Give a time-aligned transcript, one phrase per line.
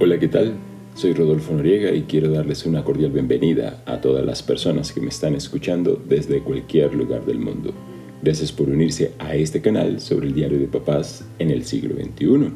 [0.00, 0.54] Hola, ¿qué tal?
[0.94, 5.08] Soy Rodolfo Noriega y quiero darles una cordial bienvenida a todas las personas que me
[5.08, 7.74] están escuchando desde cualquier lugar del mundo.
[8.22, 12.52] Gracias por unirse a este canal sobre el diario de papás en el siglo XXI.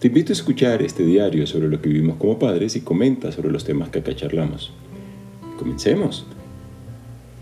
[0.00, 3.52] Te invito a escuchar este diario sobre lo que vivimos como padres y comenta sobre
[3.52, 4.72] los temas que acá charlamos.
[5.60, 6.26] Comencemos.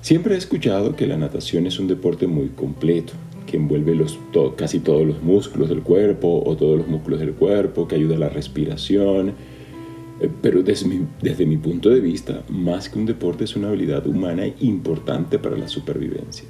[0.03, 3.15] Siempre he escuchado que la natación es un deporte muy completo,
[3.49, 4.19] que envuelve los,
[4.57, 8.19] casi todos los músculos del cuerpo o todos los músculos del cuerpo, que ayuda a
[8.19, 9.33] la respiración.
[10.21, 10.87] Eh, pero desde
[11.47, 15.67] mi, punto de vista, más que un deporte es una habilidad humana importante para la
[15.67, 16.45] supervivencia.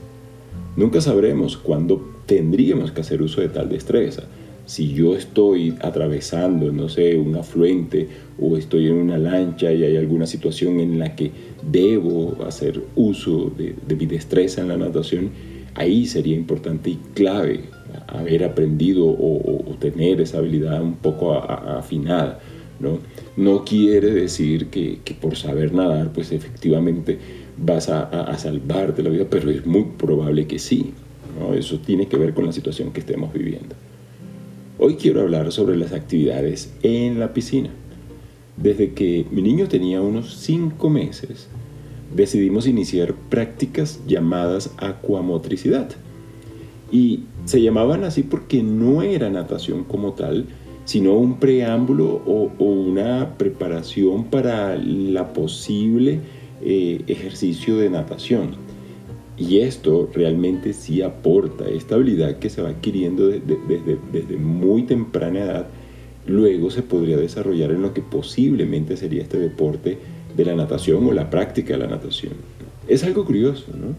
[0.76, 4.24] Nunca sabremos cuándo tendríamos que hacer uso de tal destreza.
[4.66, 8.08] Si yo estoy atravesando, no sé, un afluente
[8.38, 11.30] o estoy en una lancha y hay alguna situación en la que
[11.70, 15.30] debo hacer uso de, de mi destreza en la natación,
[15.78, 17.64] ahí sería importante y clave
[18.08, 22.40] haber aprendido o, tener esa habilidad un poco afinada.
[22.80, 22.98] ¿no?
[23.36, 27.18] no quiere decir que, por saber nadar, pues efectivamente
[27.56, 30.92] vas a, salvarte la vida, pero es muy probable que sí.
[31.38, 31.54] ¿no?
[31.54, 33.76] Eso tiene que ver con la situación que estemos viviendo.
[34.78, 37.70] Hoy quiero hablar sobre las actividades en la piscina.
[38.56, 41.48] Desde que mi niño tenía unos 5 meses,
[42.14, 45.90] decidimos iniciar prácticas llamadas acuamotricidad.
[46.90, 50.46] Y se llamaban así porque no era natación como tal,
[50.84, 56.20] sino un preámbulo o, una preparación para la posible
[56.62, 58.52] eh, ejercicio de natación.
[59.36, 65.40] Y esto realmente sí aporta esta habilidad que se va adquiriendo desde, desde muy temprana
[65.40, 65.66] edad.
[66.26, 69.98] Luego se podría desarrollar en lo que posiblemente sería este deporte
[70.38, 72.32] de la natación o la práctica de la natación.
[72.86, 73.94] Es algo curioso, ¿no?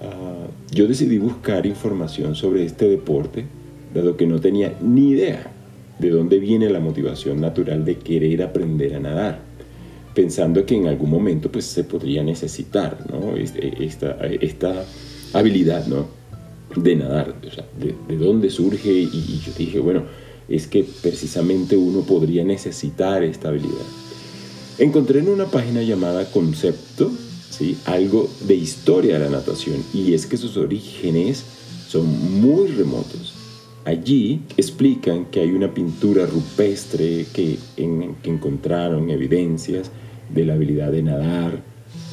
[0.00, 3.44] Ah, yo decidí buscar información sobre este deporte,
[3.92, 5.50] dado que no tenía ni idea
[5.98, 9.40] de dónde viene la motivación natural de querer aprender a nadar,
[10.14, 13.36] pensando que en algún momento pues, se podría necesitar ¿no?
[13.36, 14.84] Este, esta, esta
[15.32, 16.06] habilidad ¿no?
[16.76, 17.34] de nadar,
[18.08, 20.04] de, dónde surge y, y yo dije, bueno,
[20.48, 23.86] es que precisamente uno podría necesitar esta habilidad.
[24.82, 27.12] Encontré en una página llamada Concepto
[27.50, 27.78] ¿sí?
[27.84, 31.44] algo de historia de la natación y es que sus orígenes
[31.86, 33.32] son muy remotos.
[33.84, 39.92] Allí explican que hay una pintura rupestre que, en, que encontraron evidencias
[40.34, 41.62] de la habilidad de nadar,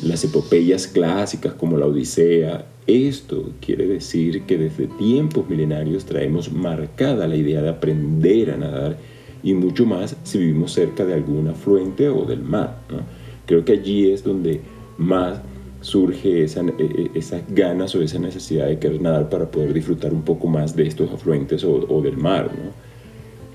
[0.04, 2.68] las epopeyas clásicas como la Odisea.
[2.86, 8.98] Esto quiere decir que desde tiempos milenarios traemos marcada la idea de aprender a nadar
[9.44, 12.80] y mucho más si vivimos cerca de algún afluente o del mar.
[13.46, 14.62] Creo que allí es donde
[14.98, 15.42] más
[15.82, 20.14] surge esa, e, e, esas ganas o esa necesidad de querer nadar para poder disfrutar
[20.14, 22.52] un poco más de estos afluentes o, del mar.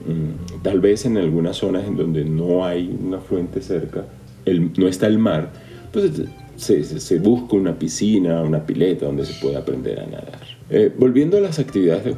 [0.07, 4.05] Mm, tal vez en algunas zonas en donde no hay un afluente cerca,
[4.45, 5.53] el, no está el mar,
[5.93, 6.11] pues
[6.57, 10.41] se, se, busca una piscina, una pileta donde se pueda aprender a nadar.
[10.71, 12.17] Eh, volviendo a las actividades de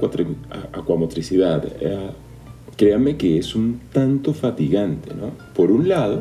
[0.72, 2.10] acuamotricidad, eh,
[2.76, 5.32] créanme que es un tanto fatigante, ¿no?
[5.54, 6.20] Por un lado,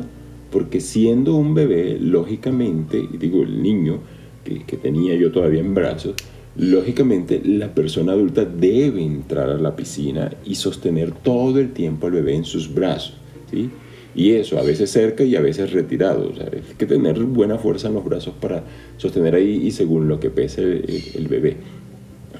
[0.50, 3.98] porque siendo un bebé, lógicamente, y digo el niño
[4.44, 6.14] que, que, tenía yo todavía en brazos,
[6.56, 12.14] lógicamente la persona adulta debe entrar a la piscina y sostener todo el tiempo al
[12.14, 13.16] bebé en sus brazos,
[13.50, 13.70] ¿sí?
[14.14, 16.30] Y eso, a veces cerca y a veces retirado.
[16.30, 18.64] O sea, hay que tener buena fuerza en los brazos para
[18.96, 21.58] sostener ahí y según lo que pese el bebé.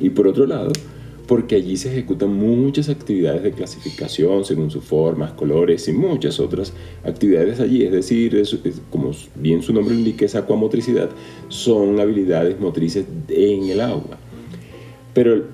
[0.01, 0.73] Y por otro lado,
[1.27, 6.73] porque allí se ejecutan muchas actividades de clasificación según sus formas, colores y muchas otras
[7.05, 7.83] actividades allí.
[7.85, 8.43] Es decir,
[8.91, 11.11] como bien su nombre indica, esa acuamotricidad
[11.49, 14.19] son habilidades motrices en el agua.
[15.15, 15.45] Pero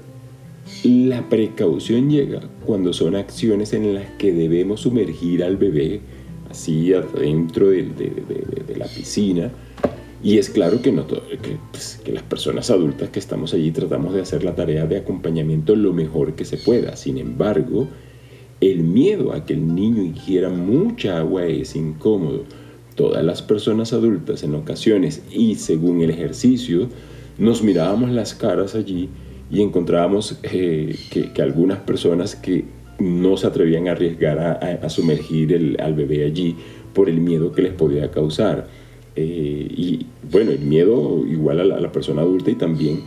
[0.85, 6.01] la precaución llega cuando son acciones en las que debemos sumergir al bebé
[6.51, 9.51] así adentro de la piscina
[10.23, 14.21] y es claro que, no pues, que, las personas adultas que estamos allí tratamos de
[14.21, 16.95] hacer la tarea de acompañamiento lo mejor que se pueda.
[16.95, 17.89] Sin embargo,
[18.61, 22.45] el miedo a que el niño ingiera mucha agua es incómodo.
[22.95, 26.89] Todas las personas adultas en ocasiones y según el ejercicio,
[27.39, 29.09] nos mirábamos las caras allí
[29.51, 32.65] y encontrábamos eh, que, algunas personas que
[33.01, 36.55] no se atrevían a arriesgar a, sumergir al bebé allí
[36.95, 38.69] por el miedo que les podía causar.
[39.17, 43.01] Eh, y bueno, el miedo igual a la, persona adulta y también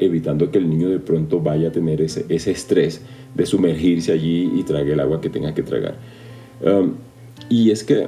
[0.00, 3.02] evitando que el niño de pronto vaya a tener ese, ese estrés
[3.34, 5.96] de sumergirse allí y trague el agua que tenga que tragar.
[6.62, 6.94] Um,
[7.48, 8.06] y es que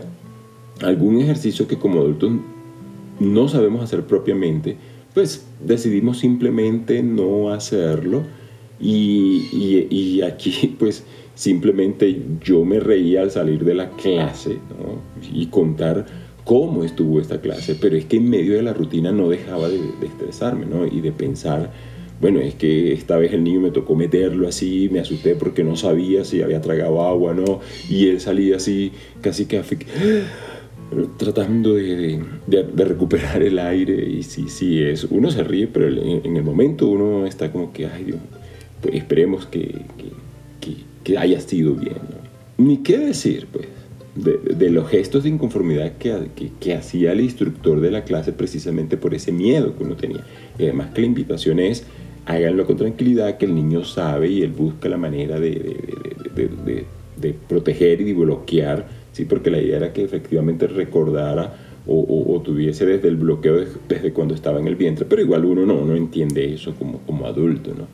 [0.82, 2.32] algún ejercicio que como adultos
[3.20, 4.76] no sabemos hacer propiamente,
[5.14, 8.22] pues decidimos simplemente no hacerlo
[8.80, 14.58] Y, y, aquí pues simplemente yo me reía al salir de la clase
[15.32, 16.04] y contar
[16.44, 19.80] cómo estuvo esta clase, pero es que en medio de la rutina no dejaba de,
[20.02, 20.86] estresarme ¿no?
[20.86, 21.70] y de pensar,
[22.20, 25.76] bueno, es que esta vez el niño me tocó meterlo así, me asusté porque no
[25.76, 27.60] sabía si había tragado agua, ¿no?
[27.88, 29.62] Y él salía así, casi que
[31.16, 36.36] tratando de, de, recuperar el aire y sí, sí, es, uno se ríe, pero en,
[36.36, 38.18] el momento uno está como que, ay Dios,
[38.80, 39.82] pues esperemos que,
[40.60, 42.64] que, que haya sido bien, ¿no?
[42.64, 43.66] Ni qué decir, pues
[44.14, 49.14] de, los gestos de inconformidad que, que, hacía el instructor de la clase precisamente por
[49.14, 50.24] ese miedo que uno tenía.
[50.58, 51.84] Y además que la invitación es,
[52.26, 55.76] háganlo con tranquilidad, que el niño sabe y él busca la manera de,
[57.16, 59.24] de proteger y de bloquear, ¿sí?
[59.24, 61.56] porque la idea era que efectivamente recordara
[61.86, 65.84] o, tuviese desde el bloqueo desde cuando estaba en el vientre, pero igual uno no,
[65.84, 67.72] no entiende eso como, como adulto.
[67.76, 67.88] ¿no?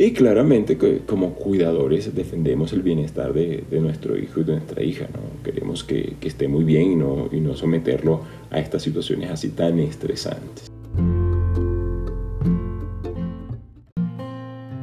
[0.00, 5.06] Y claramente como cuidadores defendemos el bienestar de, nuestro hijo y de nuestra hija.
[5.12, 5.42] ¿no?
[5.44, 9.78] Queremos que, esté muy bien y no, y no someterlo a estas situaciones así tan
[9.78, 10.72] estresantes.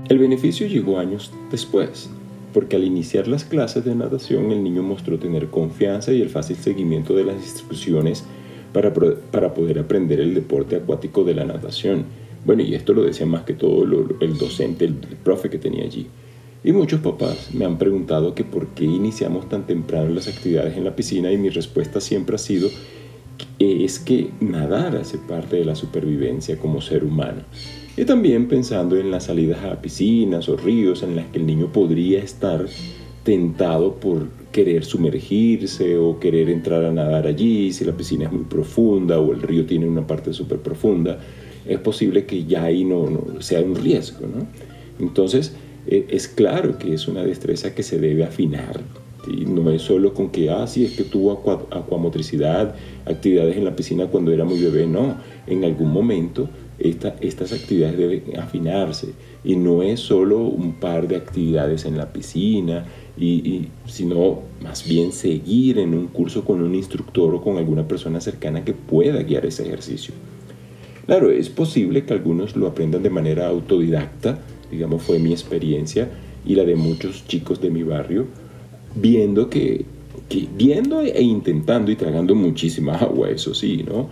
[0.08, 2.12] El beneficio llegó años después,
[2.54, 6.58] porque al iniciar las clases de natación el niño mostró tener confianza y el fácil
[6.58, 8.24] seguimiento de las instrucciones
[8.72, 12.06] para, para poder aprender el deporte acuático de la natación
[12.48, 13.84] bueno, y esto lo decía más que todo
[14.22, 16.08] el docente, el, profe que tenía allí.
[16.64, 20.86] Y muchos papás me han preguntado que por qué iniciamos tan temprano las actividades en
[20.86, 22.70] la piscina y mi respuesta siempre ha sido
[23.60, 27.42] es que nadar hace parte de la supervivencia como ser humano.
[27.98, 31.74] Y también pensando en las salidas a piscinas o ríos en las que el niño
[31.74, 32.66] podría estar
[33.24, 38.46] tentado por querer sumergirse o querer entrar a nadar allí si la piscina es muy
[38.46, 41.20] profunda o el río tiene una parte súper profunda
[41.68, 43.08] es posible que ya ahí no,
[43.40, 44.28] sea un riesgo.
[44.28, 44.48] ¿no?
[45.00, 45.54] Entonces,
[45.88, 48.82] e, es claro que es una destreza que se debe afinar.
[49.46, 51.34] No es solo con que, ah, sí, es que tuvo
[51.72, 52.76] acuamotricidad,
[53.06, 54.88] actividades en la piscina cuando era muy bebé.
[54.88, 55.18] No,
[55.48, 56.48] en algún momento
[56.80, 59.10] estas actividades deben afinarse.
[59.44, 62.86] Y no es solo un par de actividades en la piscina,
[63.20, 68.22] y, sino más bien seguir en un curso con un instructor o con alguna persona
[68.22, 70.14] cercana que pueda guiar ese ejercicio.
[71.08, 74.40] Claro, es posible que algunos lo aprendan de manera autodidacta,
[74.70, 76.10] digamos fue mi experiencia
[76.46, 78.26] y la de muchos chicos de mi barrio,
[78.94, 79.86] viendo que,
[80.58, 84.10] viendo e intentando y tragando muchísima agua, eso sí, ¿no?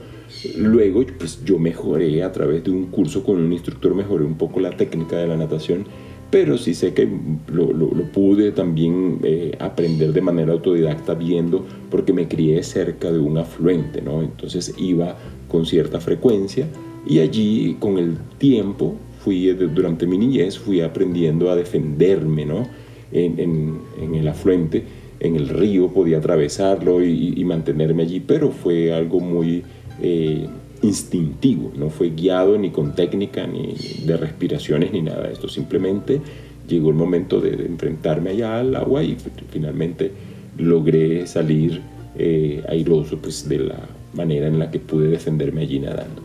[0.58, 4.62] Luego, pues yo mejoré a través de un curso con un instructor, mejoré un poco
[4.62, 5.86] la técnica de la natación,
[6.32, 7.08] pero sí sé que
[7.48, 7.70] lo,
[8.12, 14.02] pude también eh, aprender de manera autodidacta viendo, porque me crié cerca de un afluente,
[14.02, 14.22] ¿no?
[14.22, 15.16] Entonces iba
[15.48, 16.68] con cierta frecuencia
[17.08, 22.68] y allí con el tiempo, fui, durante mi niñez, fui aprendiendo a defenderme ¿no?
[23.12, 23.80] en,
[24.14, 24.84] el afluente,
[25.20, 29.64] en el río, podía atravesarlo y, mantenerme allí, pero fue algo muy
[30.02, 30.48] eh,
[30.86, 36.22] instintivo, no fue guiado ni con técnica, ni de respiraciones, ni nada esto, simplemente
[36.68, 39.18] llegó el momento de, enfrentarme allá al agua y
[39.52, 40.12] finalmente
[40.58, 41.82] logré salir
[42.18, 43.80] eh, airoso pues, de la
[44.14, 46.22] manera en la que pude defenderme allí nadando.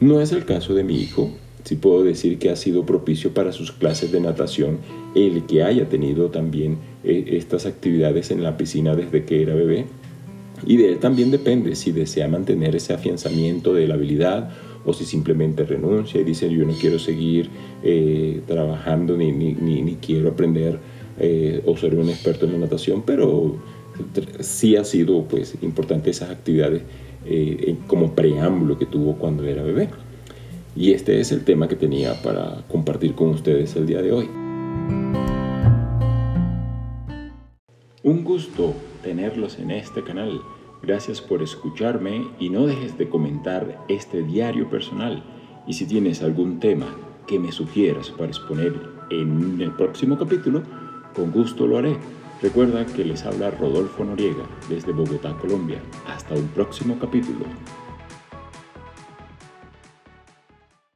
[0.00, 1.30] No es el caso de mi hijo,
[1.64, 4.78] sí puedo decir que ha sido propicio para sus clases de natación
[5.14, 9.86] el que haya tenido también eh, estas actividades en la piscina desde que era bebé.
[10.66, 14.50] Y de él también depende si desea mantener ese afianzamiento de la habilidad
[14.84, 17.50] o si simplemente renuncia y dice yo no quiero seguir
[17.82, 20.78] eh, trabajando ni, ni, quiero aprender
[21.18, 23.56] eh, o ser un experto en la natación, pero
[24.40, 26.82] sí ha sido pues importante esas actividades
[27.26, 29.88] eh, como preámbulo que tuvo cuando era bebé.
[30.74, 34.41] Y este es el tema que tenía para compartir con ustedes el día de hoy.
[38.04, 40.42] Un gusto tenerlos en este canal.
[40.82, 45.22] Gracias por escucharme y no dejes de comentar este diario personal.
[45.68, 46.96] Y si tienes algún tema
[47.28, 48.74] que me sugieras para exponer
[49.10, 50.64] en el próximo capítulo,
[51.14, 51.96] con gusto lo haré.
[52.42, 55.80] Recuerda que les habla Rodolfo Noriega desde Bogotá, Colombia.
[56.08, 57.44] Hasta un próximo capítulo.